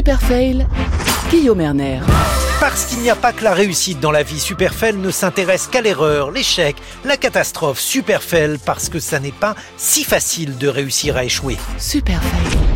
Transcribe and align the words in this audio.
Super 0.00 0.22
Fail, 0.22 0.66
Guillaume 1.30 1.60
Erner. 1.60 2.00
Parce 2.58 2.86
qu'il 2.86 3.00
n'y 3.00 3.10
a 3.10 3.14
pas 3.14 3.34
que 3.34 3.44
la 3.44 3.52
réussite 3.52 4.00
dans 4.00 4.10
la 4.10 4.22
vie, 4.22 4.40
Superfail 4.40 4.96
ne 4.96 5.10
s'intéresse 5.10 5.66
qu'à 5.66 5.82
l'erreur, 5.82 6.30
l'échec, 6.30 6.74
la 7.04 7.18
catastrophe. 7.18 7.78
Superfail 7.78 8.56
parce 8.64 8.88
que 8.88 8.98
ça 8.98 9.20
n'est 9.20 9.30
pas 9.30 9.54
si 9.76 10.02
facile 10.02 10.56
de 10.56 10.68
réussir 10.68 11.18
à 11.18 11.24
échouer. 11.24 11.58
Super 11.76 12.18
Fail. 12.22 12.69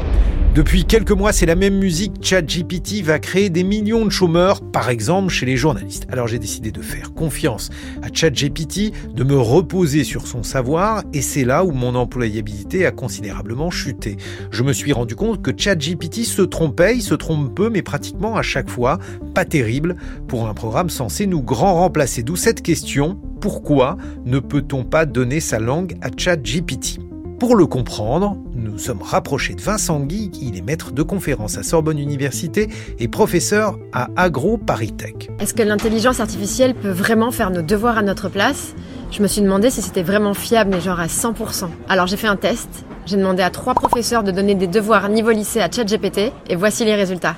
Depuis 0.54 0.84
quelques 0.84 1.10
mois, 1.10 1.32
c'est 1.32 1.46
la 1.46 1.56
même 1.56 1.80
musique. 1.80 2.12
ChatGPT 2.22 3.02
va 3.02 3.18
créer 3.18 3.50
des 3.50 3.64
millions 3.64 4.04
de 4.04 4.10
chômeurs, 4.10 4.60
par 4.60 4.88
exemple 4.88 5.32
chez 5.32 5.46
les 5.46 5.56
journalistes. 5.56 6.06
Alors 6.12 6.28
j'ai 6.28 6.38
décidé 6.38 6.70
de 6.70 6.80
faire 6.80 7.12
confiance 7.12 7.70
à 8.02 8.06
ChatGPT, 8.12 8.92
de 9.12 9.24
me 9.24 9.36
reposer 9.36 10.04
sur 10.04 10.28
son 10.28 10.44
savoir, 10.44 11.02
et 11.12 11.22
c'est 11.22 11.44
là 11.44 11.64
où 11.64 11.72
mon 11.72 11.96
employabilité 11.96 12.86
a 12.86 12.92
considérablement 12.92 13.72
chuté. 13.72 14.16
Je 14.52 14.62
me 14.62 14.72
suis 14.72 14.92
rendu 14.92 15.16
compte 15.16 15.42
que 15.42 15.50
ChatGPT 15.56 16.22
se 16.22 16.42
trompait, 16.42 16.98
il 16.98 17.02
se 17.02 17.14
trompe 17.14 17.52
peu, 17.52 17.68
mais 17.68 17.82
pratiquement 17.82 18.36
à 18.36 18.42
chaque 18.42 18.70
fois. 18.70 19.00
Pas 19.34 19.44
terrible 19.44 19.96
pour 20.28 20.46
un 20.46 20.54
programme 20.54 20.88
censé 20.88 21.26
nous 21.26 21.42
grand 21.42 21.74
remplacer. 21.74 22.22
D'où 22.22 22.36
cette 22.36 22.62
question 22.62 23.18
pourquoi 23.40 23.96
ne 24.24 24.38
peut-on 24.38 24.84
pas 24.84 25.04
donner 25.04 25.40
sa 25.40 25.58
langue 25.58 25.96
à 26.00 26.10
ChatGPT? 26.16 27.00
Pour 27.38 27.56
le 27.56 27.66
comprendre, 27.66 28.36
nous 28.54 28.78
sommes 28.78 29.02
rapprochés 29.02 29.54
de 29.54 29.60
Vincent 29.60 30.00
Guy, 30.00 30.30
il 30.40 30.56
est 30.56 30.62
maître 30.62 30.92
de 30.92 31.02
conférence 31.02 31.58
à 31.58 31.62
Sorbonne 31.62 31.98
Université 31.98 32.68
et 32.98 33.08
professeur 33.08 33.78
à 33.92 34.08
Agro 34.16 34.56
Paris 34.56 34.94
Est-ce 35.40 35.54
que 35.54 35.62
l'intelligence 35.62 36.20
artificielle 36.20 36.74
peut 36.74 36.90
vraiment 36.90 37.30
faire 37.30 37.50
nos 37.50 37.62
devoirs 37.62 37.98
à 37.98 38.02
notre 38.02 38.28
place? 38.28 38.74
Je 39.10 39.22
me 39.22 39.26
suis 39.26 39.42
demandé 39.42 39.70
si 39.70 39.82
c'était 39.82 40.02
vraiment 40.02 40.34
fiable, 40.34 40.70
mais 40.72 40.80
genre 40.80 41.00
à 41.00 41.06
100%. 41.06 41.68
Alors 41.88 42.06
j'ai 42.06 42.16
fait 42.16 42.26
un 42.26 42.36
test, 42.36 42.68
j'ai 43.06 43.16
demandé 43.16 43.42
à 43.42 43.50
trois 43.50 43.74
professeurs 43.74 44.22
de 44.22 44.30
donner 44.30 44.54
des 44.54 44.66
devoirs 44.66 45.08
niveau 45.08 45.30
lycée 45.30 45.60
à 45.60 45.70
ChatGPT, 45.70 46.32
et 46.48 46.56
voici 46.56 46.84
les 46.84 46.94
résultats. 46.94 47.36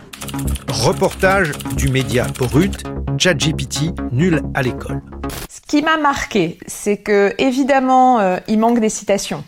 Reportage 0.69 1.52
du 1.77 1.89
média 1.89 2.27
brut, 2.39 2.84
ChatGPT 3.19 3.92
nul 4.12 4.42
à 4.55 4.62
l'école. 4.62 5.02
Ce 5.50 5.61
qui 5.67 5.83
m'a 5.83 5.97
marqué, 5.97 6.58
c'est 6.67 6.98
que 6.98 7.34
évidemment, 7.39 8.20
euh, 8.20 8.39
il 8.47 8.58
manque 8.58 8.80
des 8.80 8.89
citations 8.89 9.42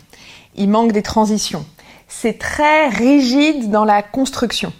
il 0.59 0.69
manque 0.69 0.91
des 0.91 1.01
transitions. 1.01 1.65
C'est 2.07 2.37
très 2.37 2.89
rigide 2.89 3.71
dans 3.71 3.85
la 3.85 4.03
construction. 4.03 4.71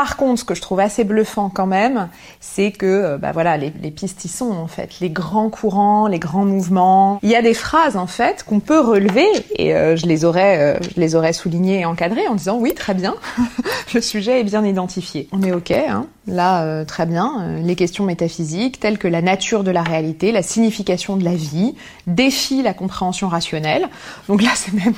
Par 0.00 0.16
contre, 0.16 0.40
ce 0.40 0.44
que 0.46 0.54
je 0.54 0.62
trouve 0.62 0.80
assez 0.80 1.04
bluffant 1.04 1.50
quand 1.50 1.66
même, 1.66 2.08
c'est 2.40 2.72
que 2.72 2.86
euh, 2.86 3.18
bah 3.18 3.32
voilà, 3.32 3.58
les, 3.58 3.70
pistes 3.90 4.24
y 4.24 4.28
sont 4.28 4.50
en 4.50 4.66
fait, 4.66 4.98
les 5.02 5.10
grands 5.10 5.50
courants, 5.50 6.06
les 6.06 6.18
grands 6.18 6.46
mouvements. 6.46 7.18
Il 7.22 7.28
y 7.28 7.34
a 7.34 7.42
des 7.42 7.52
phrases 7.52 7.98
en 7.98 8.06
fait 8.06 8.42
qu'on 8.42 8.60
peut 8.60 8.80
relever 8.80 9.26
et 9.56 9.74
euh, 9.74 9.96
je 9.96 10.06
les 10.06 10.24
aurais, 10.24 10.58
euh, 10.58 10.78
je 10.94 10.98
les 10.98 11.16
aurais 11.16 11.34
soulignées 11.34 11.80
et 11.80 11.84
encadrées 11.84 12.26
en 12.28 12.34
disant 12.34 12.56
oui 12.58 12.72
très 12.72 12.94
bien, 12.94 13.14
le 13.94 14.00
sujet 14.00 14.40
est 14.40 14.44
bien 14.44 14.64
identifié. 14.64 15.28
On 15.32 15.42
est 15.42 15.52
ok, 15.52 15.70
hein 15.72 16.06
là 16.26 16.84
très 16.84 17.06
bien. 17.06 17.58
les 17.62 17.74
questions 17.74 18.04
métaphysiques 18.04 18.78
telles 18.78 18.98
que 18.98 19.08
la 19.08 19.20
nature 19.20 19.64
de 19.64 19.70
la 19.72 19.82
réalité, 19.82 20.30
la 20.30 20.42
signification 20.42 21.16
de 21.16 21.24
la 21.24 21.34
vie, 21.34 21.74
défient 22.06 22.62
la 22.62 22.72
compréhension 22.72 23.28
rationnelle. 23.28 23.88
Donc 24.28 24.40
là 24.40 24.50
c'est 24.54 24.72
même, 24.72 24.94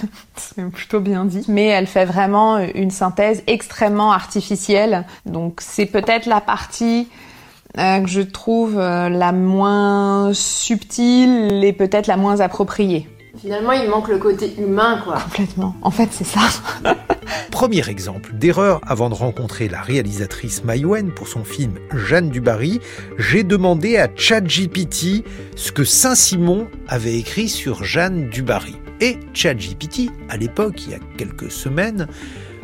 même 0.57 0.71
plutôt 0.71 1.01
bien 1.01 1.25
dit. 1.25 1.45
Mais 1.49 1.67
elle 1.67 1.89
fait 1.89 2.05
vraiment 2.05 2.59
une 2.59 2.91
synthèse 2.91 3.43
extrêmement 3.47 4.13
artificielle 4.13 4.92
donc 5.27 5.61
c'est 5.61 5.87
peut-être 5.87 6.27
la 6.27 6.41
partie 6.41 7.09
euh, 7.79 8.01
que 8.01 8.09
je 8.09 8.21
trouve 8.21 8.79
euh, 8.79 9.09
la 9.09 9.33
moins 9.33 10.33
subtile 10.35 11.65
et 11.65 11.73
peut-être 11.73 12.07
la 12.07 12.17
moins 12.17 12.41
appropriée. 12.41 13.09
Finalement, 13.41 13.73
il 13.73 13.89
manque 13.89 14.09
le 14.09 14.19
côté 14.19 14.55
humain, 14.59 15.01
quoi. 15.03 15.19
Complètement. 15.19 15.75
En 15.81 15.91
fait, 15.91 16.09
c'est 16.13 16.27
ça. 16.27 16.41
Premier 17.51 17.89
exemple 17.89 18.35
d'erreur 18.35 18.81
avant 18.87 19.09
de 19.09 19.15
rencontrer 19.15 19.69
la 19.69 19.81
réalisatrice 19.81 20.65
Maïwen 20.65 21.13
pour 21.13 21.29
son 21.29 21.45
film 21.45 21.79
Jeanne 21.95 22.29
Dubarry, 22.29 22.81
j'ai 23.19 23.43
demandé 23.43 23.97
à 23.97 24.09
ChatGPT 24.15 25.25
ce 25.57 25.73
que 25.73 25.85
Saint-Simon 25.85 26.69
avait 26.89 27.15
écrit 27.15 27.49
sur 27.49 27.85
Jeanne 27.85 28.29
Dubarry. 28.29 28.77
Et 29.01 29.19
ChatGPT, 29.33 30.11
à 30.29 30.37
l'époque, 30.37 30.85
il 30.87 30.93
y 30.93 30.95
a 30.95 30.99
quelques 31.17 31.51
semaines, 31.51 32.07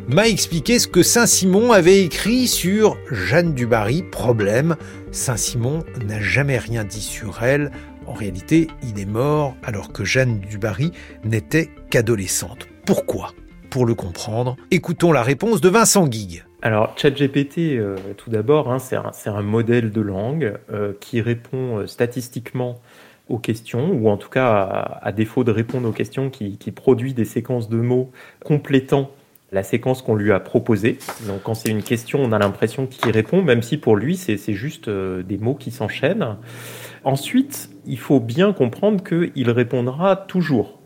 m'a 0.09 0.27
expliqué 0.27 0.79
ce 0.79 0.89
que 0.89 1.03
Saint-Simon 1.03 1.71
avait 1.71 2.03
écrit 2.03 2.47
sur 2.47 2.97
Jeanne 3.11 3.53
du 3.53 3.67
Barry. 3.67 4.03
Problème, 4.03 4.77
Saint-Simon 5.13 5.85
n'a 6.07 6.19
jamais 6.19 6.57
rien 6.57 6.83
dit 6.83 7.03
sur 7.03 7.43
elle. 7.43 7.71
En 8.07 8.15
réalité, 8.15 8.69
il 8.83 8.99
est 8.99 9.07
mort 9.07 9.55
alors 9.63 9.93
que 9.93 10.05
Jeanne 10.05 10.41
du 10.41 10.57
Barry 10.57 10.93
n'était 11.25 11.69
qu'adolescente. 11.91 12.67
Pourquoi? 12.87 13.33
Pour 13.69 13.85
le 13.85 13.95
comprendre, 13.95 14.57
écoutons 14.71 15.13
la 15.13 15.23
réponse 15.23 15.61
de 15.61 15.69
Vincent 15.69 16.09
Guigue. 16.09 16.43
Alors, 16.63 16.95
ChatGPT, 16.97 17.59
euh, 17.77 17.97
tout 18.17 18.31
d'abord, 18.31 18.73
hein, 18.73 18.79
c'est 18.79 18.97
un, 18.97 19.43
modèle 19.43 19.93
de 19.93 20.01
langue 20.01 20.55
euh, 20.73 20.95
qui 21.01 21.21
répond 21.21 21.81
euh, 21.81 21.87
statistiquement 21.87 22.81
aux 23.29 23.39
questions, 23.39 23.91
ou 23.93 24.09
en 24.09 24.17
tout 24.17 24.31
cas, 24.31 24.99
à, 25.03 25.13
défaut 25.13 25.45
de 25.45 25.51
répondre 25.51 25.87
aux 25.87 25.93
questions, 25.93 26.31
qui, 26.31 26.57
qui, 26.57 26.73
produit 26.73 27.13
des 27.13 27.27
séquences 27.27 27.69
de 27.69 27.77
mots 27.77 28.11
complétant 28.43 29.11
la 29.53 29.63
séquence 29.63 30.03
qu'on 30.03 30.15
lui 30.15 30.33
a 30.33 30.41
proposée. 30.41 30.99
Donc 31.27 31.43
quand 31.43 31.55
c'est 31.55 31.71
une 31.71 31.83
question, 31.83 32.21
on 32.23 32.33
a 32.33 32.39
l'impression 32.39 32.87
qu'il 32.87 33.11
répond, 33.11 33.43
même 33.43 33.63
si 33.63 33.79
pour 33.79 33.97
lui 33.97 34.17
c'est 34.17 34.39
juste 34.53 34.89
euh, 34.89 35.23
des 35.23 35.39
mots 35.39 35.55
qui 35.55 35.71
s'enchaînent. 35.71 36.37
Ensuite, 37.05 37.71
il 37.87 37.99
faut 37.99 38.21
bien 38.21 38.53
comprendre 38.53 39.03
qu'il 39.03 39.51
répondra 39.51 40.17
toujours. 40.17 40.79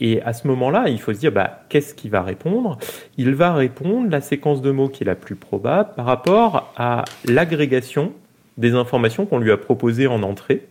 Et 0.00 0.22
à 0.22 0.32
ce 0.32 0.46
moment-là, 0.48 0.88
il 0.88 1.00
faut 1.00 1.12
se 1.12 1.18
dire, 1.18 1.32
bah, 1.32 1.64
qu'est-ce 1.68 1.94
qu'il 1.94 2.10
va 2.10 2.22
répondre? 2.22 2.78
Il 3.16 3.34
va 3.34 3.54
répondre 3.54 4.10
la 4.10 4.20
séquence 4.20 4.60
de 4.60 4.70
mots 4.70 4.88
qui 4.88 5.04
est 5.04 5.06
la 5.06 5.14
plus 5.14 5.36
probable 5.36 5.90
par 5.94 6.06
rapport 6.06 6.72
à 6.76 7.04
l'agrégation 7.26 8.12
des 8.58 8.74
informations 8.74 9.26
qu'on 9.26 9.38
lui 9.38 9.52
a 9.52 9.56
proposées 9.56 10.06
en 10.06 10.22
entrée. 10.22 10.66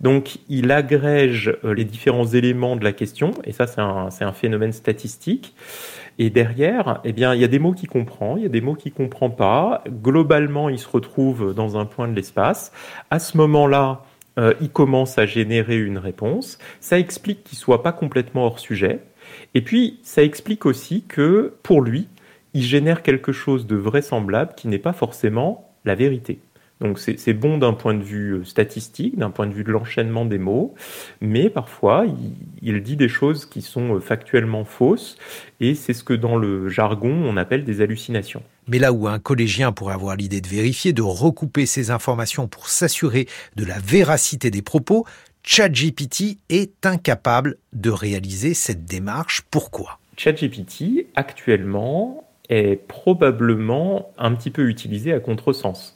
Donc, 0.00 0.38
il 0.48 0.70
agrège 0.70 1.56
euh, 1.64 1.72
les 1.72 1.84
différents 1.84 2.26
éléments 2.26 2.76
de 2.76 2.84
la 2.84 2.92
question, 2.92 3.30
et 3.44 3.52
ça, 3.52 3.66
c'est 3.66 3.80
un, 3.80 4.08
un, 4.20 4.32
phénomène 4.32 4.72
statistique. 4.72 5.54
Et 6.18 6.30
derrière, 6.30 7.00
eh 7.04 7.12
bien, 7.12 7.34
il 7.34 7.40
y 7.40 7.44
a 7.44 7.48
des 7.48 7.58
mots 7.58 7.72
qu'il 7.72 7.88
comprend, 7.88 8.36
il 8.36 8.44
y 8.44 8.46
a 8.46 8.50
des 8.50 8.60
mots 8.60 8.74
qu'il 8.74 8.92
comprend 8.92 9.30
pas. 9.30 9.82
Globalement, 9.88 10.68
il 10.68 10.78
se 10.78 10.88
retrouve 10.88 11.54
dans 11.54 11.76
un 11.76 11.86
point 11.86 12.06
de 12.06 12.14
l'espace. 12.14 12.72
À 13.10 13.18
ce 13.18 13.36
moment-là, 13.36 14.02
euh, 14.38 14.54
il 14.60 14.70
commence 14.70 15.18
à 15.18 15.26
générer 15.26 15.78
une 15.78 15.98
réponse. 15.98 16.58
Ça 16.80 16.98
explique 16.98 17.44
qu'il 17.44 17.58
soit 17.58 17.82
pas 17.82 17.92
complètement 17.92 18.46
hors 18.46 18.58
sujet. 18.58 19.00
Et 19.54 19.62
puis, 19.62 19.98
ça 20.02 20.22
explique 20.22 20.66
aussi 20.66 21.04
que, 21.06 21.54
pour 21.62 21.82
lui, 21.82 22.08
il 22.52 22.62
génère 22.62 23.02
quelque 23.02 23.32
chose 23.32 23.66
de 23.66 23.76
vraisemblable 23.76 24.54
qui 24.56 24.68
n'est 24.68 24.78
pas 24.78 24.92
forcément 24.92 25.72
la 25.84 25.94
vérité. 25.94 26.38
Donc 26.80 26.98
c'est 26.98 27.34
bon 27.34 27.56
d'un 27.56 27.72
point 27.72 27.94
de 27.94 28.02
vue 28.02 28.32
euh, 28.32 28.44
statistique, 28.44 29.16
d'un 29.16 29.30
point 29.30 29.46
de 29.46 29.54
vue 29.54 29.62
de 29.62 29.70
l'enchaînement 29.70 30.24
des 30.24 30.38
mots, 30.38 30.74
mais 31.20 31.48
parfois 31.48 32.04
il, 32.62 32.82
dit 32.82 32.96
des 32.96 33.08
choses 33.08 33.46
qui 33.46 33.62
sont 33.62 33.94
euh, 33.94 34.00
factuellement 34.00 34.64
fausses, 34.64 35.16
et 35.60 35.76
c'est 35.76 35.92
ce 35.92 36.02
que 36.02 36.14
dans 36.14 36.36
le 36.36 36.68
jargon 36.68 37.10
on 37.10 37.36
appelle 37.36 37.64
des 37.64 37.80
hallucinations. 37.80 38.42
Mais 38.66 38.80
là 38.80 38.92
où 38.92 39.06
un 39.06 39.20
collégien 39.20 39.70
pourrait 39.70 39.94
avoir 39.94 40.16
l'idée 40.16 40.40
de 40.40 40.48
vérifier, 40.48 40.92
de 40.92 41.02
recouper 41.02 41.64
ces 41.64 41.92
informations 41.92 42.48
pour 42.48 42.68
s'assurer 42.68 43.28
de 43.54 43.64
la 43.64 43.78
véracité 43.78 44.50
des 44.50 44.62
propos, 44.62 45.06
ChatGPT 45.44 46.38
est 46.48 46.84
incapable 46.84 47.56
de 47.72 47.90
réaliser 47.90 48.52
cette 48.52 48.84
démarche. 48.84 49.42
Pourquoi? 49.50 50.00
ChatGPT, 50.16 51.06
actuellement, 51.14 52.28
est 52.48 52.76
probablement 52.76 54.12
un 54.18 54.34
petit 54.34 54.50
peu 54.50 54.68
utilisé 54.68 55.12
à 55.12 55.20
contresens 55.20 55.93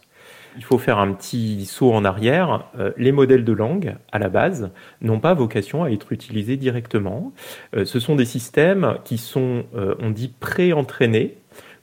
il 0.58 0.64
faut 0.64 0.76
faire 0.76 0.98
un 0.98 1.12
petit 1.12 1.64
saut 1.66 1.92
en 1.92 2.04
arrière. 2.04 2.66
Euh, 2.78 2.90
les 2.96 3.12
modèles 3.12 3.44
de 3.44 3.52
langue, 3.52 3.94
à 4.10 4.18
la 4.18 4.28
base, 4.28 4.70
n'ont 5.00 5.20
pas 5.20 5.32
vocation 5.32 5.84
à 5.84 5.90
être 5.90 6.12
utilisés 6.12 6.56
directement. 6.56 7.32
Euh, 7.76 7.84
ce 7.84 8.00
sont 8.00 8.16
des 8.16 8.24
systèmes 8.24 8.98
qui 9.04 9.18
sont, 9.18 9.64
euh, 9.76 9.94
on 10.00 10.10
dit, 10.10 10.34
pré-entraînés 10.40 11.36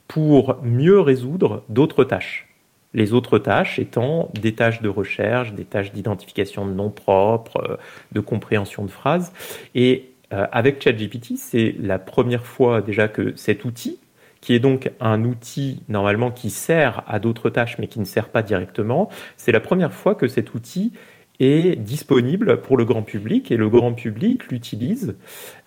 pour 0.08 0.58
mieux 0.62 1.00
résoudre 1.00 1.64
d'autres 1.70 2.04
tâches. 2.04 2.48
Les 2.92 3.14
autres 3.14 3.38
tâches 3.38 3.78
étant 3.78 4.30
des 4.34 4.54
tâches 4.54 4.82
de 4.82 4.90
recherche, 4.90 5.54
des 5.54 5.64
tâches 5.64 5.92
d'identification 5.92 6.66
de 6.66 6.72
noms 6.72 6.90
propres, 6.90 7.78
de 8.12 8.20
compréhension 8.20 8.84
de 8.84 8.90
phrases. 8.90 9.32
Et 9.74 10.10
avec 10.30 10.82
ChatGPT, 10.82 11.36
c'est 11.36 11.74
la 11.78 11.98
première 11.98 12.46
fois 12.46 12.80
déjà 12.80 13.08
que 13.08 13.36
cet 13.36 13.64
outil 13.64 13.98
qui 14.46 14.54
est 14.54 14.60
donc 14.60 14.92
un 15.00 15.24
outil 15.24 15.82
normalement 15.88 16.30
qui 16.30 16.50
sert 16.50 17.02
à 17.08 17.18
d'autres 17.18 17.50
tâches 17.50 17.78
mais 17.78 17.88
qui 17.88 17.98
ne 17.98 18.04
sert 18.04 18.28
pas 18.28 18.42
directement. 18.42 19.08
C'est 19.36 19.50
la 19.50 19.58
première 19.58 19.92
fois 19.92 20.14
que 20.14 20.28
cet 20.28 20.54
outil 20.54 20.92
est 21.40 21.74
disponible 21.74 22.60
pour 22.60 22.76
le 22.76 22.84
grand 22.84 23.02
public 23.02 23.50
et 23.50 23.56
le 23.56 23.68
grand 23.68 23.92
public 23.92 24.48
l'utilise 24.52 25.16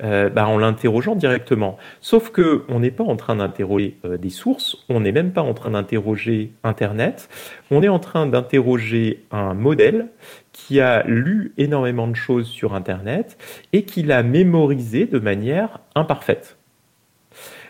euh, 0.01 0.29
bah, 0.29 0.47
en 0.47 0.57
l'interrogeant 0.57 1.15
directement. 1.15 1.77
Sauf 1.99 2.31
que 2.31 2.63
on 2.69 2.79
n'est 2.79 2.89
pas 2.89 3.03
en 3.03 3.17
train 3.17 3.35
d'interroger 3.35 3.97
euh, 4.05 4.17
des 4.17 4.29
sources, 4.29 4.77
on 4.87 5.01
n'est 5.01 5.11
même 5.11 5.33
pas 5.33 5.41
en 5.41 5.53
train 5.53 5.71
d'interroger 5.71 6.53
Internet, 6.63 7.27
on 7.71 7.83
est 7.83 7.89
en 7.89 7.99
train 7.99 8.27
d'interroger 8.27 9.25
un 9.29 9.55
modèle 9.55 10.07
qui 10.53 10.79
a 10.79 11.03
lu 11.03 11.53
énormément 11.57 12.07
de 12.07 12.15
choses 12.15 12.47
sur 12.47 12.73
Internet 12.73 13.37
et 13.73 13.83
qui 13.83 14.03
l'a 14.03 14.23
mémorisé 14.23 15.05
de 15.05 15.19
manière 15.19 15.81
imparfaite. 15.95 16.58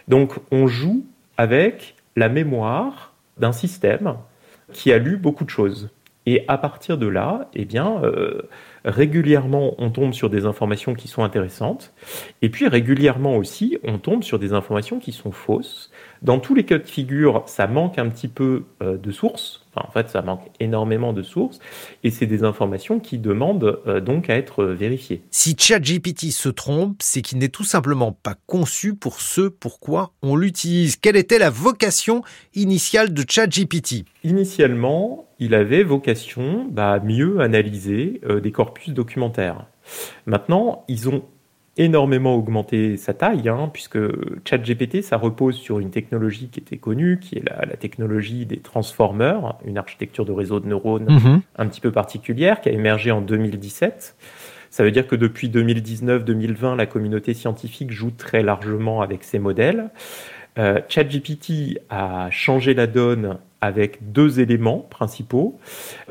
Donc 0.09 0.33
on 0.51 0.67
joue 0.67 1.05
avec 1.37 1.95
la 2.15 2.27
mémoire 2.27 3.13
d'un 3.37 3.53
système 3.53 4.15
qui 4.73 4.91
a 4.91 4.97
lu 4.97 5.15
beaucoup 5.17 5.45
de 5.45 5.49
choses. 5.49 5.89
Et 6.25 6.43
à 6.47 6.57
partir 6.57 6.97
de 6.97 7.07
là, 7.07 7.49
eh 7.53 7.65
bien, 7.65 8.03
euh, 8.03 8.43
régulièrement, 8.85 9.73
on 9.79 9.89
tombe 9.89 10.13
sur 10.13 10.29
des 10.29 10.45
informations 10.45 10.93
qui 10.93 11.07
sont 11.07 11.23
intéressantes. 11.23 11.93
Et 12.43 12.49
puis, 12.49 12.67
régulièrement 12.67 13.35
aussi, 13.35 13.79
on 13.83 13.97
tombe 13.97 14.21
sur 14.21 14.37
des 14.37 14.53
informations 14.53 14.99
qui 14.99 15.11
sont 15.11 15.31
fausses. 15.31 15.89
Dans 16.21 16.39
tous 16.39 16.53
les 16.53 16.65
cas 16.65 16.77
de 16.77 16.87
figure, 16.87 17.43
ça 17.47 17.65
manque 17.65 17.97
un 17.97 18.09
petit 18.09 18.27
peu 18.27 18.65
euh, 18.83 18.97
de 18.97 19.11
sources. 19.11 19.65
En 19.87 19.91
fait, 19.91 20.09
ça 20.09 20.21
manque 20.21 20.45
énormément 20.59 21.13
de 21.13 21.21
sources. 21.21 21.59
Et 22.03 22.11
c'est 22.11 22.25
des 22.25 22.43
informations 22.43 22.99
qui 22.99 23.17
demandent 23.17 23.79
euh, 23.87 23.99
donc 23.99 24.29
à 24.29 24.35
être 24.35 24.65
vérifiées. 24.65 25.21
Si 25.31 25.55
ChatGPT 25.57 26.31
se 26.31 26.49
trompe, 26.49 26.97
c'est 27.01 27.21
qu'il 27.21 27.37
n'est 27.37 27.49
tout 27.49 27.63
simplement 27.63 28.11
pas 28.11 28.35
conçu 28.45 28.95
pour 28.95 29.21
ce 29.21 29.41
pourquoi 29.41 30.11
on 30.21 30.35
l'utilise. 30.35 30.95
Quelle 30.95 31.15
était 31.15 31.39
la 31.39 31.49
vocation 31.49 32.21
initiale 32.55 33.13
de 33.13 33.23
ChatGPT? 33.27 34.05
Initialement, 34.23 35.27
il 35.39 35.53
avait 35.53 35.83
vocation 35.83 36.67
bah, 36.69 36.93
à 36.93 36.99
mieux 36.99 37.39
analyser 37.39 38.21
euh, 38.25 38.39
des 38.39 38.51
corpus 38.51 38.93
documentaires. 38.93 39.65
Maintenant, 40.25 40.83
ils 40.87 41.09
ont 41.09 41.23
énormément 41.79 42.35
augmenté 42.35 42.97
sa 42.97 43.13
taille, 43.13 43.47
hein, 43.47 43.69
puisque 43.71 43.97
ChatGPT, 44.47 45.01
ça 45.01 45.15
repose 45.17 45.55
sur 45.55 45.79
une 45.79 45.89
technologie 45.89 46.49
qui 46.49 46.59
était 46.59 46.77
connue, 46.77 47.19
qui 47.19 47.37
est 47.37 47.43
la, 47.45 47.77
technologie 47.77 48.45
des 48.45 48.57
transformers, 48.57 49.55
une 49.65 49.77
architecture 49.77 50.25
de 50.25 50.33
réseau 50.33 50.59
de 50.59 50.67
neurones 50.67 51.07
mhm. 51.09 51.41
un 51.57 51.67
petit 51.67 51.79
peu 51.79 51.91
particulière, 51.91 52.59
qui 52.59 52.67
a 52.67 52.73
émergé 52.73 53.11
en 53.11 53.21
2017. 53.21 54.17
Ça 54.69 54.83
veut 54.83 54.91
dire 54.91 55.07
que 55.07 55.15
depuis 55.15 55.49
2019-2020, 55.49 56.75
la 56.75 56.85
communauté 56.85 57.33
scientifique 57.33 57.91
joue 57.91 58.11
très 58.11 58.43
largement 58.43 59.01
avec 59.01 59.23
ces 59.23 59.39
modèles. 59.39 59.89
Euh, 60.59 60.81
ChatGPT 60.89 61.79
a 61.89 62.29
changé 62.31 62.73
la 62.73 62.85
donne 62.85 63.37
avec 63.61 64.11
deux 64.11 64.41
éléments 64.41 64.79
principaux. 64.79 65.57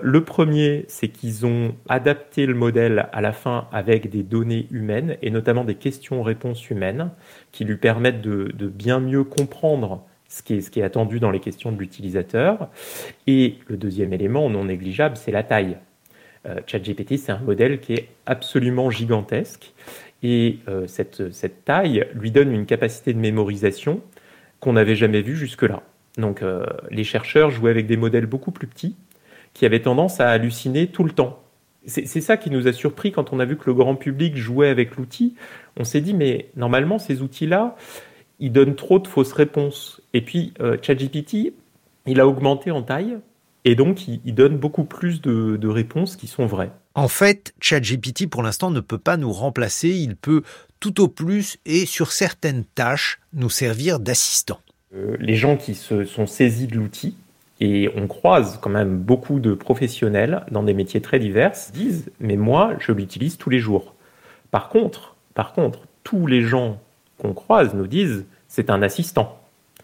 Le 0.00 0.24
premier, 0.24 0.86
c'est 0.88 1.08
qu'ils 1.08 1.44
ont 1.44 1.74
adapté 1.88 2.46
le 2.46 2.54
modèle 2.54 3.08
à 3.12 3.20
la 3.20 3.32
fin 3.32 3.68
avec 3.72 4.08
des 4.08 4.22
données 4.22 4.66
humaines 4.70 5.16
et 5.22 5.30
notamment 5.30 5.64
des 5.64 5.74
questions-réponses 5.74 6.70
humaines 6.70 7.10
qui 7.52 7.64
lui 7.64 7.76
permettent 7.76 8.22
de, 8.22 8.66
bien 8.68 9.00
mieux 9.00 9.24
comprendre 9.24 10.02
ce 10.28 10.42
qui, 10.42 10.54
est, 10.54 10.82
attendu 10.82 11.20
dans 11.20 11.30
les 11.30 11.40
questions 11.40 11.70
de 11.70 11.78
l'utilisateur. 11.78 12.68
Et 13.26 13.56
le 13.66 13.76
deuxième 13.76 14.14
élément 14.14 14.48
non 14.48 14.64
négligeable, 14.64 15.16
c'est 15.16 15.32
la 15.32 15.42
taille. 15.42 15.76
Euh, 16.46 16.60
ChatGPT, 16.66 17.18
c'est 17.18 17.32
un 17.32 17.38
modèle 17.38 17.80
qui 17.80 17.94
est 17.94 18.08
absolument 18.24 18.90
gigantesque 18.90 19.72
et 20.22 20.58
euh, 20.68 20.86
cette 20.86 21.64
taille 21.64 22.06
lui 22.14 22.30
donne 22.30 22.52
une 22.52 22.66
capacité 22.66 23.12
de 23.12 23.18
mémorisation 23.18 24.00
qu'on 24.60 24.72
n'avait 24.74 24.96
jamais 24.96 25.22
vue 25.22 25.36
jusque-là. 25.36 25.82
Donc 26.16 26.42
euh, 26.42 26.66
les 26.90 27.04
chercheurs 27.04 27.50
jouaient 27.50 27.70
avec 27.70 27.86
des 27.86 27.96
modèles 27.96 28.26
beaucoup 28.26 28.50
plus 28.50 28.66
petits 28.66 28.96
qui 29.54 29.66
avaient 29.66 29.82
tendance 29.82 30.20
à 30.20 30.30
halluciner 30.30 30.88
tout 30.88 31.04
le 31.04 31.10
temps. 31.10 31.42
C'est 31.86 32.20
ça 32.20 32.36
qui 32.36 32.50
nous 32.50 32.68
a 32.68 32.72
surpris 32.72 33.12
quand 33.12 33.32
on 33.32 33.40
a 33.40 33.46
vu 33.46 33.56
que 33.56 33.64
le 33.66 33.72
grand 33.72 33.94
public 33.94 34.36
jouait 34.36 34.68
avec 34.68 34.96
l'outil. 34.96 35.36
On 35.78 35.84
s'est 35.84 36.02
dit, 36.02 36.12
mais 36.12 36.50
normalement, 36.54 36.98
ces 36.98 37.22
outils-là, 37.22 37.76
ils 38.40 38.52
donnent 38.52 38.74
trop 38.74 38.98
de 38.98 39.06
fausses 39.06 39.32
réponses. 39.32 40.02
Et 40.12 40.20
puis, 40.20 40.52
euh, 40.60 40.76
ChatGPT, 40.82 41.54
il 42.06 42.20
a 42.20 42.28
augmenté 42.28 42.70
en 42.70 42.82
taille, 42.82 43.16
et 43.64 43.74
donc 43.74 44.06
il, 44.08 44.34
donne 44.34 44.56
beaucoup 44.56 44.84
plus 44.84 45.20
de, 45.20 45.68
réponses 45.68 46.16
qui 46.16 46.26
sont 46.26 46.46
vraies. 46.46 46.72
En 46.98 47.06
fait, 47.06 47.54
ChatGPT, 47.60 48.28
pour 48.28 48.42
l'instant, 48.42 48.72
ne 48.72 48.80
peut 48.80 48.98
pas 48.98 49.16
nous 49.16 49.30
remplacer. 49.30 49.90
Il 49.90 50.16
peut 50.16 50.42
tout 50.80 51.00
au 51.00 51.06
plus, 51.06 51.58
et 51.64 51.86
sur 51.86 52.10
certaines 52.10 52.64
tâches, 52.64 53.20
nous 53.32 53.50
servir 53.50 54.00
d'assistant. 54.00 54.58
Euh, 54.96 55.16
les 55.20 55.36
gens 55.36 55.56
qui 55.56 55.76
se 55.76 56.02
sont 56.02 56.26
saisis 56.26 56.66
de 56.66 56.74
l'outil, 56.74 57.14
et 57.60 57.88
on 57.94 58.08
croise 58.08 58.58
quand 58.60 58.70
même 58.70 58.98
beaucoup 58.98 59.38
de 59.38 59.54
professionnels 59.54 60.44
dans 60.50 60.64
des 60.64 60.74
métiers 60.74 61.00
très 61.00 61.20
divers, 61.20 61.52
disent 61.72 62.10
mais 62.18 62.34
moi 62.34 62.72
je 62.80 62.90
l'utilise 62.90 63.36
tous 63.36 63.48
les 63.48 63.60
jours. 63.60 63.94
Par 64.50 64.68
contre, 64.68 65.14
par 65.34 65.52
contre, 65.52 65.82
tous 66.02 66.26
les 66.26 66.42
gens 66.42 66.80
qu'on 67.18 67.32
croise 67.32 67.74
nous 67.74 67.86
disent 67.86 68.24
c'est 68.48 68.70
un 68.70 68.82
assistant. 68.82 69.40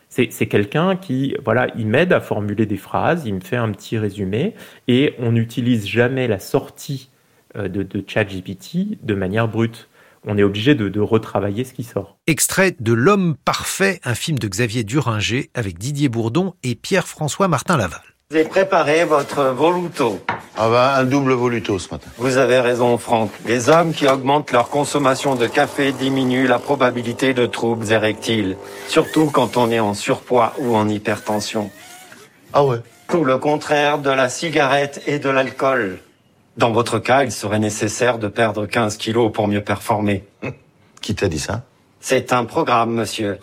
C'est 0.08 0.46
quelqu'un 0.46 0.94
qui, 0.94 1.34
voilà, 1.44 1.68
il 1.76 1.88
m'aide 1.88 2.12
à 2.12 2.20
formuler 2.20 2.66
des 2.66 2.76
phrases, 2.76 3.24
il 3.26 3.34
me 3.34 3.40
fait 3.40 3.56
un 3.56 3.70
petit 3.72 3.98
résumé, 3.98 4.54
et 4.86 5.14
on 5.18 5.32
n'utilise 5.32 5.88
jamais 5.88 6.28
la 6.28 6.38
sortie 6.38 7.10
euh, 7.56 7.66
de, 7.68 7.82
de 7.82 8.04
ChatGPT 8.06 8.98
de 9.02 9.14
manière 9.14 9.48
brute 9.48 9.88
on 10.26 10.38
est 10.38 10.42
obligé 10.42 10.74
de, 10.74 11.00
retravailler 11.00 11.64
ce 11.64 11.74
qui 11.74 11.84
sort. 11.84 12.16
Extrait 12.26 12.74
de 12.78 12.92
L'homme 12.92 13.36
parfait, 13.44 14.00
un 14.04 14.14
film 14.14 14.38
de 14.38 14.48
Xavier 14.48 14.84
Duringer 14.84 15.50
avec 15.54 15.78
Didier 15.78 16.08
Bourdon 16.08 16.54
et 16.62 16.74
Pierre-François 16.74 17.48
Martin 17.48 17.76
Laval. 17.76 18.00
Vous 18.34 18.40
avez 18.40 18.48
préparé 18.48 19.04
votre 19.04 19.44
voluto. 19.44 20.18
Ah 20.56 20.68
bah, 20.68 20.96
un 20.96 21.04
double 21.04 21.34
voluto 21.34 21.78
ce 21.78 21.88
matin. 21.92 22.08
Vous 22.18 22.36
avez 22.36 22.58
raison, 22.58 22.98
Franck. 22.98 23.30
Les 23.46 23.68
hommes 23.68 23.92
qui 23.92 24.08
augmentent 24.08 24.50
leur 24.50 24.70
consommation 24.70 25.36
de 25.36 25.46
café 25.46 25.92
diminuent 25.92 26.48
la 26.48 26.58
probabilité 26.58 27.32
de 27.32 27.46
troubles 27.46 27.92
érectiles. 27.92 28.56
Surtout 28.88 29.26
quand 29.26 29.56
on 29.56 29.70
est 29.70 29.78
en 29.78 29.94
surpoids 29.94 30.52
ou 30.58 30.74
en 30.74 30.88
hypertension. 30.88 31.70
Ah 32.52 32.64
ouais 32.64 32.78
Tout 33.08 33.22
le 33.22 33.38
contraire 33.38 33.98
de 34.00 34.10
la 34.10 34.28
cigarette 34.28 35.00
et 35.06 35.20
de 35.20 35.28
l'alcool. 35.28 36.00
Dans 36.56 36.72
votre 36.72 36.98
cas, 36.98 37.22
il 37.22 37.30
serait 37.30 37.60
nécessaire 37.60 38.18
de 38.18 38.26
perdre 38.26 38.66
15 38.66 38.96
kilos 38.96 39.30
pour 39.30 39.46
mieux 39.46 39.62
performer. 39.62 40.24
Qui 41.00 41.14
t'a 41.14 41.28
dit 41.28 41.38
ça? 41.38 41.62
C'est 42.00 42.32
un 42.32 42.46
programme, 42.46 42.94
monsieur. 42.94 43.38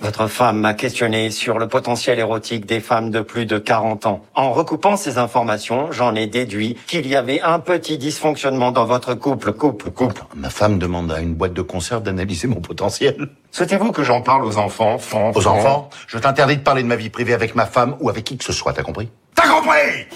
Votre 0.00 0.28
femme 0.28 0.60
m'a 0.60 0.72
questionné 0.72 1.30
sur 1.30 1.58
le 1.58 1.68
potentiel 1.68 2.18
érotique 2.18 2.64
des 2.64 2.80
femmes 2.80 3.10
de 3.10 3.20
plus 3.20 3.44
de 3.44 3.58
40 3.58 4.06
ans. 4.06 4.24
En 4.34 4.52
recoupant 4.52 4.96
ces 4.96 5.18
informations, 5.18 5.92
j'en 5.92 6.14
ai 6.14 6.26
déduit 6.26 6.76
qu'il 6.86 7.06
y 7.06 7.16
avait 7.16 7.42
un 7.42 7.58
petit 7.58 7.98
dysfonctionnement 7.98 8.72
dans 8.72 8.86
votre 8.86 9.12
couple. 9.12 9.52
Couple, 9.52 9.90
couple. 9.90 10.22
Ma 10.34 10.48
femme 10.48 10.78
demande 10.78 11.12
à 11.12 11.20
une 11.20 11.34
boîte 11.34 11.52
de 11.52 11.60
conserve 11.60 12.02
d'analyser 12.02 12.48
mon 12.48 12.62
potentiel. 12.62 13.28
Souhaitez-vous 13.50 13.92
que 13.92 14.02
j'en 14.02 14.22
parle 14.22 14.46
aux 14.46 14.56
enfants, 14.56 14.96
Aux 15.34 15.46
enfants? 15.46 15.90
Je 16.06 16.16
t'interdis 16.16 16.56
de 16.56 16.62
parler 16.62 16.82
de 16.82 16.88
ma 16.88 16.96
vie 16.96 17.10
privée 17.10 17.34
avec 17.34 17.54
ma 17.54 17.66
femme 17.66 17.96
ou 18.00 18.08
avec 18.08 18.24
qui 18.24 18.38
que 18.38 18.44
ce 18.44 18.54
soit, 18.54 18.72
t'as 18.72 18.82
compris? 18.82 19.10
T'as 19.34 19.48
compris? 19.48 20.06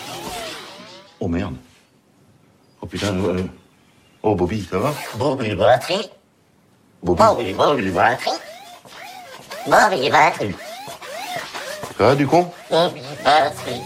Oh 1.20 1.28
merde. 1.28 1.56
Oh 2.80 2.86
putain. 2.86 3.14
Euh... 3.14 3.42
Oh 4.22 4.34
Bobby, 4.34 4.66
ça 4.70 4.78
va? 4.78 4.94
Bobby 5.18 5.54
batterie. 5.54 6.08
Bobby. 7.02 7.22
Bobby, 7.22 7.52
Bobby 7.52 7.90
Bobby 9.66 10.10
batterie. 10.10 10.54
Va 11.98 12.14
du 12.14 12.26
con 12.26 12.50
batterie. 12.70 13.82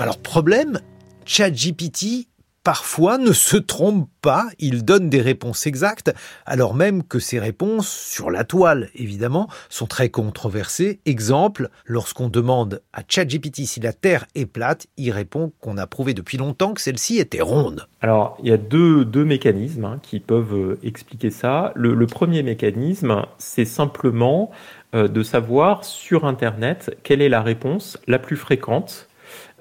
Alors 0.00 0.18
problème, 0.18 0.80
ChatGPT 1.24 2.28
parfois 2.68 3.16
ne 3.16 3.32
se 3.32 3.56
trompe 3.56 4.10
pas, 4.20 4.46
il 4.58 4.84
donne 4.84 5.08
des 5.08 5.22
réponses 5.22 5.66
exactes, 5.66 6.12
alors 6.44 6.74
même 6.74 7.02
que 7.02 7.18
ces 7.18 7.38
réponses, 7.38 7.88
sur 7.88 8.30
la 8.30 8.44
toile 8.44 8.90
évidemment, 8.94 9.48
sont 9.70 9.86
très 9.86 10.10
controversées. 10.10 11.00
Exemple, 11.06 11.70
lorsqu'on 11.86 12.28
demande 12.28 12.82
à 12.92 13.00
ChatGPT 13.08 13.64
si 13.64 13.80
la 13.80 13.94
Terre 13.94 14.26
est 14.34 14.44
plate, 14.44 14.86
il 14.98 15.12
répond 15.12 15.50
qu'on 15.62 15.78
a 15.78 15.86
prouvé 15.86 16.12
depuis 16.12 16.36
longtemps 16.36 16.74
que 16.74 16.82
celle-ci 16.82 17.16
était 17.16 17.40
ronde. 17.40 17.88
Alors, 18.02 18.36
il 18.42 18.50
y 18.50 18.52
a 18.52 18.58
deux, 18.58 19.06
deux 19.06 19.24
mécanismes 19.24 19.86
hein, 19.86 19.98
qui 20.02 20.20
peuvent 20.20 20.54
euh, 20.54 20.78
expliquer 20.82 21.30
ça. 21.30 21.72
Le, 21.74 22.06
premier 22.06 22.42
mécanisme, 22.42 23.22
c'est 23.38 23.64
simplement 23.64 24.50
euh, 24.94 25.08
de 25.08 25.22
savoir 25.22 25.84
sur 25.84 26.26
Internet 26.26 26.94
quelle 27.02 27.22
est 27.22 27.30
la 27.30 27.40
réponse 27.40 27.96
la 28.06 28.18
plus 28.18 28.36
fréquente 28.36 29.07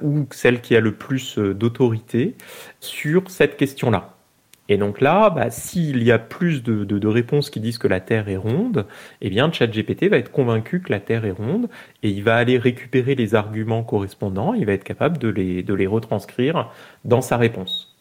ou 0.02 0.28
celle 0.32 0.62
qui 0.62 0.76
a 0.76 0.80
le 0.80 0.94
plus 0.94 1.38
euh, 1.38 1.54
d'autorité 1.54 2.36
sur 2.80 3.30
cette 3.30 3.58
question-là. 3.58 4.18
Et 4.70 4.78
donc 4.78 5.02
là, 5.02 5.30
bah, 5.30 5.50
s'il 5.50 6.04
y 6.04 6.12
a 6.12 6.20
plus 6.20 6.64
de, 6.64 7.08
réponses 7.08 7.50
qui 7.50 7.60
disent 7.60 7.78
que 7.78 7.88
la 7.88 8.00
Terre 8.00 8.28
est 8.30 8.38
ronde, 8.38 8.86
eh 9.22 9.30
bien 9.30 9.52
ChatGPT 9.52 10.10
va 10.10 10.18
être 10.18 10.32
convaincu 10.32 10.82
que 10.82 10.92
la 10.92 11.00
Terre 11.00 11.26
est 11.26 11.32
ronde 11.32 11.70
et 12.04 12.10
il 12.10 12.24
va 12.24 12.36
aller 12.36 12.58
récupérer 12.58 13.16
les 13.16 13.36
arguments 13.36 13.84
correspondants, 13.84 14.54
il 14.54 14.66
va 14.66 14.74
être 14.74 14.84
capable 14.84 15.18
de 15.18 15.30
les, 15.30 15.88
retranscrire 15.88 16.70
dans 17.06 17.22
sa 17.22 17.38
réponse. 17.38 17.96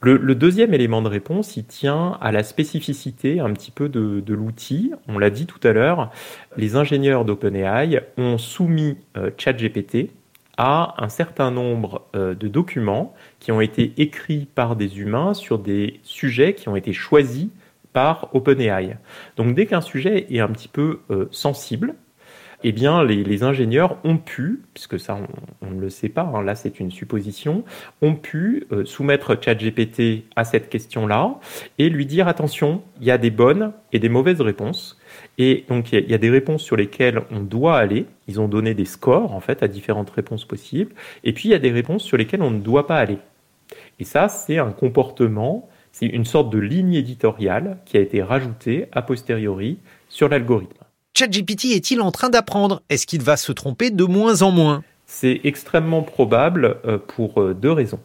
Le, 0.00 0.34
deuxième 0.34 0.74
élément 0.74 1.02
de 1.02 1.08
réponse, 1.08 1.56
il 1.56 1.64
tient 1.64 2.18
à 2.20 2.30
la 2.30 2.44
spécificité 2.44 3.40
un 3.40 3.52
petit 3.52 3.72
peu 3.72 3.88
de, 3.88 4.20
de 4.20 4.34
l'outil. 4.34 4.92
On 5.08 5.18
l'a 5.18 5.30
dit 5.30 5.46
tout 5.46 5.58
à 5.66 5.72
l'heure, 5.72 6.12
les 6.56 6.76
ingénieurs 6.76 7.24
d'OpenAI 7.24 8.02
ont 8.16 8.38
soumis 8.38 8.98
euh, 9.16 9.30
ChatGPT 9.36 10.10
à 10.58 10.94
un 10.98 11.08
certain 11.08 11.52
nombre 11.52 12.02
euh, 12.14 12.34
de 12.34 12.48
documents 12.48 13.14
qui 13.38 13.52
ont 13.52 13.60
été 13.60 13.94
écrits 13.96 14.48
par 14.54 14.74
des 14.76 14.98
humains 14.98 15.32
sur 15.32 15.58
des 15.58 16.00
sujets 16.02 16.54
qui 16.54 16.68
ont 16.68 16.76
été 16.76 16.92
choisis 16.92 17.46
par 17.92 18.28
OpenAI. 18.34 18.98
Donc 19.36 19.54
dès 19.54 19.66
qu'un 19.66 19.80
sujet 19.80 20.26
est 20.30 20.40
un 20.40 20.48
petit 20.48 20.68
peu 20.68 21.00
euh, 21.10 21.28
sensible, 21.30 21.94
eh 22.64 22.72
bien, 22.72 23.04
les, 23.04 23.42
ingénieurs 23.44 23.98
ont 24.02 24.16
pu, 24.16 24.62
puisque 24.74 24.98
ça, 24.98 25.16
on, 25.62 25.70
ne 25.70 25.80
le 25.80 25.90
sait 25.90 26.08
pas, 26.08 26.22
hein, 26.22 26.42
là 26.42 26.56
c'est 26.56 26.80
une 26.80 26.90
supposition, 26.90 27.64
ont 28.02 28.14
pu 28.14 28.66
euh, 28.72 28.84
soumettre 28.84 29.36
ChatGPT 29.40 30.24
à 30.34 30.44
cette 30.44 30.68
question-là 30.68 31.38
et 31.78 31.88
lui 31.88 32.04
dire 32.04 32.26
attention, 32.26 32.82
il 33.00 33.06
y 33.06 33.10
a 33.12 33.18
des 33.18 33.30
bonnes 33.30 33.72
et 33.92 34.00
des 34.00 34.08
mauvaises 34.08 34.40
réponses. 34.40 34.98
Et 35.38 35.64
donc, 35.68 35.92
il 35.92 36.10
y, 36.10 36.14
a 36.14 36.18
des 36.18 36.30
réponses 36.30 36.62
sur 36.62 36.76
lesquelles 36.76 37.22
on 37.30 37.40
doit 37.40 37.78
aller. 37.78 38.06
Ils 38.26 38.40
ont 38.40 38.48
donné 38.48 38.74
des 38.74 38.84
scores, 38.84 39.32
en 39.32 39.40
fait, 39.40 39.62
à 39.62 39.68
différentes 39.68 40.10
réponses 40.10 40.44
possibles. 40.44 40.92
Et 41.22 41.32
puis, 41.32 41.48
il 41.48 41.52
y 41.52 41.54
a 41.54 41.60
des 41.60 41.70
réponses 41.70 42.02
sur 42.02 42.16
lesquelles 42.16 42.42
on 42.42 42.50
ne 42.50 42.60
doit 42.60 42.86
pas 42.86 42.98
aller. 42.98 43.18
Et 44.00 44.04
ça, 44.04 44.28
c'est 44.28 44.58
un 44.58 44.72
comportement, 44.72 45.68
c'est 45.92 46.06
une 46.06 46.24
sorte 46.24 46.50
de 46.50 46.58
ligne 46.58 46.94
éditoriale 46.94 47.78
qui 47.84 47.96
a 47.96 48.00
été 48.00 48.22
rajoutée 48.22 48.86
a 48.92 49.02
posteriori 49.02 49.78
sur 50.08 50.28
l'algorithme. 50.28 50.87
ChatGPT 51.18 51.72
est-il 51.74 52.00
en 52.00 52.12
train 52.12 52.28
d'apprendre? 52.28 52.80
Est-ce 52.90 53.04
qu'il 53.04 53.22
va 53.22 53.36
se 53.36 53.50
tromper 53.50 53.90
de 53.90 54.04
moins 54.04 54.42
en 54.42 54.52
moins? 54.52 54.84
C'est 55.04 55.40
extrêmement 55.42 56.02
probable 56.02 56.76
euh, 56.84 56.98
pour 56.98 57.42
euh, 57.42 57.54
deux 57.54 57.72
raisons. 57.72 57.98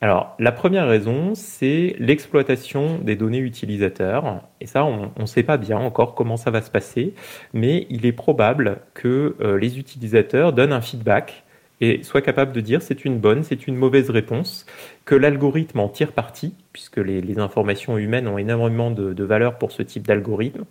Alors, 0.00 0.34
la 0.40 0.50
première 0.50 0.88
raison, 0.88 1.36
c'est 1.36 1.94
l'exploitation 2.00 2.98
des 2.98 3.14
données 3.14 3.38
utilisateurs. 3.38 4.42
Et 4.60 4.66
ça, 4.66 4.84
on 4.84 5.12
ne 5.16 5.26
sait 5.26 5.44
pas 5.44 5.58
bien 5.58 5.78
encore 5.78 6.16
comment 6.16 6.36
ça 6.36 6.50
va 6.50 6.60
se 6.60 6.72
passer, 6.72 7.14
mais 7.52 7.86
il 7.88 8.04
est 8.04 8.12
probable 8.12 8.78
que 8.94 9.36
euh, 9.40 9.56
les 9.56 9.78
utilisateurs 9.78 10.52
donnent 10.52 10.72
un 10.72 10.80
feedback 10.80 11.43
et 11.80 12.02
soit 12.02 12.22
capable 12.22 12.52
de 12.52 12.60
dire 12.60 12.82
c'est 12.82 13.04
une 13.04 13.18
bonne, 13.18 13.42
c'est 13.42 13.66
une 13.66 13.76
mauvaise 13.76 14.10
réponse, 14.10 14.66
que 15.04 15.14
l'algorithme 15.14 15.80
en 15.80 15.88
tire 15.88 16.12
parti, 16.12 16.54
puisque 16.72 16.98
les, 16.98 17.38
informations 17.38 17.98
humaines 17.98 18.28
ont 18.28 18.38
énormément 18.38 18.90
de, 18.90 19.24
valeur 19.24 19.58
pour 19.58 19.72
ce 19.72 19.82
type 19.82 20.06
d'algorithme, 20.06 20.64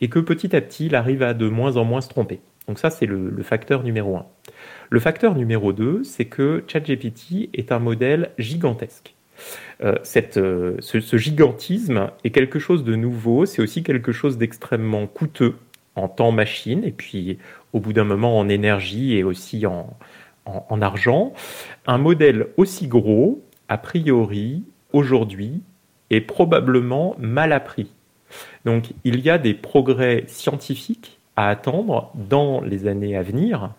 et 0.00 0.08
que 0.08 0.18
petit 0.18 0.54
à 0.54 0.60
petit, 0.60 0.86
il 0.86 0.94
arrive 0.94 1.22
à 1.22 1.34
de 1.34 1.48
moins 1.48 1.76
en 1.76 1.84
moins 1.84 2.00
se 2.00 2.08
tromper. 2.08 2.40
Donc 2.68 2.78
ça, 2.78 2.90
c'est 2.90 3.06
le, 3.06 3.42
facteur 3.42 3.82
numéro 3.82 4.16
un. 4.16 4.26
Le 4.90 5.00
facteur 5.00 5.34
numéro 5.34 5.72
deux, 5.72 6.04
c'est 6.04 6.26
que 6.26 6.62
ChatGPT 6.68 7.50
est 7.52 7.72
un 7.72 7.78
modèle 7.78 8.30
gigantesque. 8.38 9.14
Euh, 9.82 9.96
cette, 10.04 10.36
euh, 10.36 10.76
ce, 10.80 11.16
gigantisme 11.16 12.10
est 12.22 12.30
quelque 12.30 12.60
chose 12.60 12.84
de 12.84 12.94
nouveau, 12.94 13.44
c'est 13.44 13.60
aussi 13.60 13.82
quelque 13.82 14.12
chose 14.12 14.38
d'extrêmement 14.38 15.08
coûteux 15.08 15.56
en 15.96 16.08
temps 16.08 16.30
machine, 16.30 16.84
et 16.84 16.92
puis 16.92 17.38
au 17.72 17.80
bout 17.80 17.92
d'un 17.92 18.04
moment 18.04 18.38
en 18.38 18.48
énergie 18.48 19.16
et 19.16 19.24
aussi 19.24 19.66
en, 19.66 19.96
en, 20.46 20.82
argent. 20.82 21.32
Un 21.86 21.98
modèle 21.98 22.48
aussi 22.56 22.86
gros, 22.86 23.42
a 23.68 23.78
priori, 23.78 24.64
aujourd'hui, 24.92 25.62
est 26.10 26.20
probablement 26.20 27.16
mal 27.18 27.52
appris. 27.52 27.90
Donc 28.64 28.92
il 29.04 29.20
y 29.20 29.30
a 29.30 29.38
des 29.38 29.54
progrès 29.54 30.24
scientifiques 30.26 31.18
à 31.36 31.48
attendre 31.48 32.12
dans 32.14 32.60
les 32.60 32.86
années 32.86 33.16
à 33.16 33.22
venir 33.22 33.70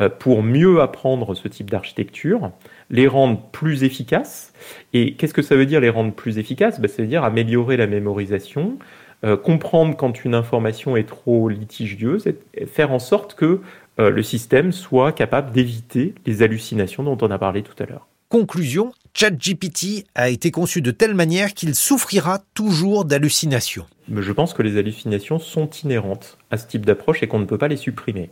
euh, 0.00 0.08
pour 0.08 0.42
mieux 0.42 0.80
apprendre 0.80 1.34
ce 1.34 1.48
type 1.48 1.70
d'architecture, 1.70 2.50
les 2.90 3.06
rendre 3.06 3.40
plus 3.52 3.84
efficaces. 3.84 4.52
Et 4.94 5.14
qu'est-ce 5.14 5.34
que 5.34 5.42
ça 5.42 5.56
veut 5.56 5.66
dire 5.66 5.80
les 5.80 5.90
rendre 5.90 6.12
plus 6.12 6.38
efficaces? 6.38 6.80
Ben, 6.80 6.88
Ça 6.88 7.02
veut 7.02 7.08
dire 7.08 7.24
améliorer 7.24 7.76
la 7.76 7.86
mémorisation, 7.86 8.78
euh, 9.24 9.36
comprendre 9.36 9.96
quand 9.96 10.24
une 10.24 10.34
information 10.34 10.96
est 10.96 11.08
trop 11.08 11.48
litigieuse, 11.48 12.24
faire 12.66 12.92
en 12.92 12.98
sorte 12.98 13.34
que 13.34 13.60
euh, 13.98 14.10
le 14.10 14.22
système 14.22 14.72
soit 14.72 15.12
capable 15.12 15.52
d'éviter 15.52 16.14
les 16.26 16.42
hallucinations 16.42 17.02
dont 17.02 17.18
on 17.20 17.30
a 17.30 17.38
parlé 17.38 17.62
tout 17.62 17.80
à 17.82 17.86
l'heure. 17.86 18.06
Conclusion, 18.28 18.92
ChatGPT 19.12 20.06
a 20.14 20.30
été 20.30 20.50
conçu 20.50 20.80
de 20.80 20.90
telle 20.90 21.14
manière 21.14 21.52
qu'il 21.52 21.74
souffrira 21.74 22.40
toujours 22.54 23.04
d'hallucinations. 23.04 23.86
Je 24.10 24.32
pense 24.32 24.54
que 24.54 24.62
les 24.62 24.78
hallucinations 24.78 25.38
sont 25.38 25.68
inhérentes 25.84 26.38
à 26.50 26.56
ce 26.56 26.66
type 26.66 26.86
d'approche 26.86 27.22
et 27.22 27.28
qu'on 27.28 27.38
ne 27.38 27.44
peut 27.44 27.58
pas 27.58 27.68
les 27.68 27.76
supprimer. 27.76 28.30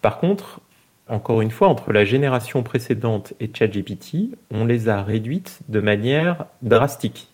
Par 0.00 0.18
contre, 0.18 0.60
encore 1.08 1.40
une 1.40 1.50
fois, 1.50 1.68
entre 1.68 1.92
la 1.92 2.04
génération 2.04 2.62
précédente 2.62 3.32
et 3.40 3.50
ChatGPT, 3.52 4.30
on 4.52 4.64
les 4.64 4.88
a 4.88 5.02
réduites 5.02 5.58
de 5.68 5.80
manière 5.80 6.46
drastique. 6.62 7.28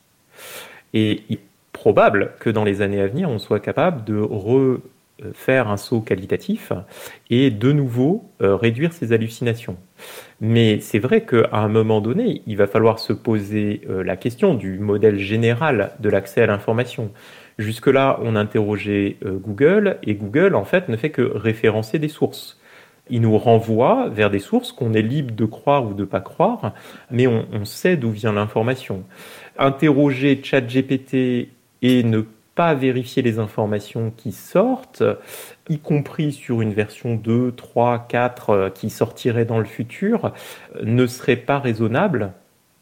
Et 0.94 1.22
il 1.28 1.36
est 1.36 1.40
probable 1.72 2.32
que 2.38 2.50
dans 2.50 2.64
les 2.64 2.80
années 2.80 3.00
à 3.00 3.06
venir, 3.06 3.28
on 3.28 3.38
soit 3.38 3.60
capable 3.60 4.04
de 4.04 4.18
re 4.18 4.80
faire 5.32 5.68
un 5.68 5.76
saut 5.76 6.00
qualitatif 6.00 6.72
et 7.30 7.50
de 7.50 7.72
nouveau 7.72 8.24
euh, 8.40 8.56
réduire 8.56 8.92
ses 8.92 9.12
hallucinations. 9.12 9.76
Mais 10.40 10.80
c'est 10.80 10.98
vrai 10.98 11.24
qu'à 11.24 11.48
un 11.52 11.68
moment 11.68 12.00
donné, 12.00 12.42
il 12.46 12.56
va 12.56 12.66
falloir 12.66 12.98
se 12.98 13.12
poser 13.12 13.82
euh, 13.88 14.02
la 14.02 14.16
question 14.16 14.54
du 14.54 14.78
modèle 14.78 15.18
général 15.18 15.92
de 16.00 16.08
l'accès 16.08 16.42
à 16.42 16.46
l'information. 16.46 17.10
Jusque-là, 17.58 18.18
on 18.22 18.34
interrogeait 18.34 19.18
Google 19.22 19.98
et 20.04 20.14
Google, 20.14 20.54
en 20.54 20.64
fait, 20.64 20.88
ne 20.88 20.96
fait 20.96 21.10
que 21.10 21.20
référencer 21.22 21.98
des 21.98 22.08
sources. 22.08 22.58
Il 23.10 23.20
nous 23.20 23.36
renvoie 23.36 24.08
vers 24.08 24.30
des 24.30 24.38
sources 24.38 24.72
qu'on 24.72 24.94
est 24.94 25.02
libre 25.02 25.34
de 25.34 25.44
croire 25.44 25.84
ou 25.84 25.92
de 25.92 26.04
pas 26.04 26.20
croire, 26.20 26.72
mais 27.10 27.26
on, 27.26 27.46
on 27.52 27.66
sait 27.66 27.96
d'où 27.96 28.10
vient 28.10 28.32
l'information. 28.32 29.04
Interroger 29.58 30.40
ChatGPT 30.42 31.50
et 31.82 32.02
ne 32.04 32.22
pas 32.54 32.74
vérifier 32.74 33.22
les 33.22 33.38
informations 33.38 34.12
qui 34.16 34.32
sortent, 34.32 35.02
y 35.68 35.78
compris 35.78 36.32
sur 36.32 36.60
une 36.60 36.74
version 36.74 37.14
2, 37.14 37.52
3, 37.52 38.06
4 38.08 38.70
qui 38.74 38.90
sortirait 38.90 39.44
dans 39.44 39.58
le 39.58 39.64
futur, 39.64 40.32
ne 40.82 41.06
serait 41.06 41.36
pas 41.36 41.58
raisonnable 41.58 42.32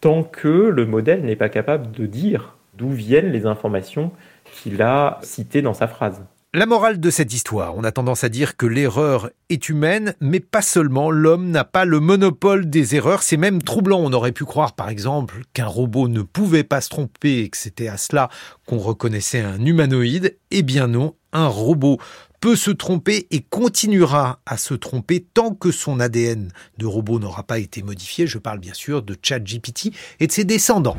tant 0.01 0.23
que 0.23 0.49
le 0.49 0.87
modèle 0.87 1.23
n'est 1.23 1.37
pas 1.37 1.49
capable 1.49 1.91
de 1.93 2.07
dire 2.07 2.57
d'où 2.75 2.89
viennent 2.89 3.31
les 3.31 3.47
informations 3.47 4.13
qu'il 4.53 4.81
a 4.83 5.19
citées 5.23 5.63
dans 5.63 5.75
sa 5.75 5.87
phrase. 5.87 6.25
La 6.53 6.67
morale 6.67 6.99
de 6.99 7.11
cette 7.11 7.33
histoire, 7.33 7.77
on 7.77 7.85
a 7.85 7.93
tendance 7.93 8.25
à 8.25 8.29
dire 8.29 8.57
que 8.57 8.67
l'erreur 8.67 9.31
est 9.51 9.69
humaine, 9.69 10.17
mais 10.21 10.41
pas 10.41 10.63
seulement, 10.63 11.13
l'homme 11.13 11.49
n'a 11.49 11.63
pas 11.63 11.85
le 11.85 12.01
monopole 12.01 12.69
des 12.69 12.97
erreurs, 12.97 13.23
c'est 13.23 13.37
même 13.37 13.63
troublant. 13.63 14.01
On 14.01 14.13
aurait 14.13 14.33
pu 14.33 14.45
croire 14.45 14.73
par 14.73 14.89
exemple 14.89 15.43
qu'un 15.53 15.69
robot 15.69 16.09
ne 16.09 16.23
pouvait 16.23 16.65
pas 16.65 16.81
se 16.81 16.89
tromper 16.89 17.39
et 17.39 17.51
que 17.51 17.57
c'était 17.57 17.87
à 17.87 17.97
cela 17.97 18.31
qu'on 18.67 18.79
reconnaissait 18.79 19.39
un 19.39 19.65
humanoïde. 19.65 20.37
Eh 20.51 20.63
bien 20.63 20.89
non, 20.89 21.15
un 21.33 21.47
robot 21.47 21.99
peut 22.41 22.57
se 22.57 22.73
tromper 22.73 23.29
et 23.31 23.43
continuera 23.43 24.41
à 24.45 24.57
se 24.57 24.75
tromper 24.75 25.25
tant 25.33 25.55
que 25.55 25.71
son 25.71 26.01
ADN 26.01 26.51
de 26.79 26.87
robot 26.87 27.21
n'aura 27.21 27.45
pas 27.45 27.61
été 27.61 27.85
modifié. 27.85 28.27
Je 28.27 28.39
parle 28.39 28.59
bien 28.59 28.75
sûr 28.75 29.03
de 29.03 29.17
ChatGPT 29.23 29.93
et 30.19 30.27
de 30.27 30.33
ses 30.33 30.45
descendants. 30.45 30.97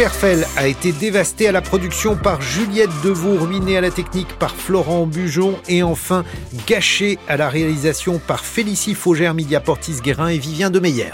Superfell 0.00 0.46
a 0.56 0.66
été 0.66 0.92
dévasté 0.92 1.46
à 1.46 1.52
la 1.52 1.60
production 1.60 2.16
par 2.16 2.40
Juliette 2.40 2.88
Deveau, 3.04 3.36
ruiné 3.36 3.76
à 3.76 3.82
la 3.82 3.90
technique 3.90 4.32
par 4.38 4.56
Florent 4.56 5.04
Bujon 5.04 5.58
et 5.68 5.82
enfin 5.82 6.24
gâché 6.66 7.18
à 7.28 7.36
la 7.36 7.50
réalisation 7.50 8.18
par 8.18 8.46
Félicie 8.46 8.94
Faugère, 8.94 9.34
Portis 9.62 10.00
Guérin 10.02 10.28
et 10.28 10.38
Vivien 10.38 10.70
Demeyer. 10.70 11.10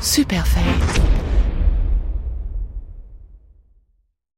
Superfell. 0.00 1.07